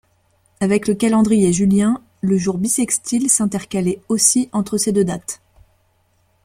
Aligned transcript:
Avec 0.61 0.87
le 0.87 0.95
calendrier 0.95 1.53
julien, 1.53 2.01
le 2.21 2.35
jour 2.35 2.57
bissextile 2.57 3.29
s'intercalait 3.29 4.01
aussi 4.09 4.49
entre 4.51 4.79
ces 4.79 4.91
deux 4.91 5.03
dates. 5.05 5.43